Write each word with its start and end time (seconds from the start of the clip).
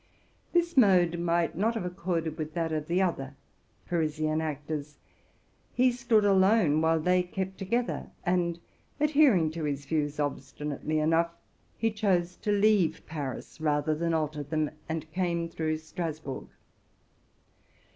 This 0.51 0.75
method 0.75 1.19
might 1.19 1.55
not 1.55 1.75
have 1.75 1.85
accorded 1.85 2.35
with 2.39 2.55
that 2.55 2.71
of 2.71 2.87
the 2.87 3.03
other 3.03 3.35
Parisian 3.85 4.41
actors. 4.41 4.97
He 5.75 5.91
stood 5.91 6.25
alone, 6.25 6.81
while 6.81 6.99
they 6.99 7.21
kept 7.21 7.59
together; 7.59 8.07
and, 8.25 8.59
adhering 8.99 9.51
to 9.51 9.63
his 9.63 9.85
views 9.85 10.19
obstinately 10.19 10.97
enough, 10.97 11.29
he 11.77 11.91
chose 11.91 12.35
to 12.37 12.51
leave 12.51 13.03
Paris 13.05 13.61
rather 13.61 13.93
than 13.93 14.11
alter 14.15 14.41
them, 14.41 14.71
and 14.89 15.11
came 15.11 15.47
through 15.47 15.77
Strasburg. 15.77 16.47